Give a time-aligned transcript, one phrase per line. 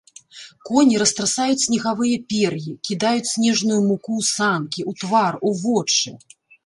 [0.67, 6.09] Коні растрасаюць снегавыя пер'і, кідаюць снежную муку ў санкі, у твар, у вочы.